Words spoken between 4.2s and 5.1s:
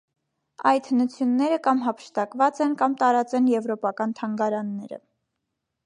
թանգարանները։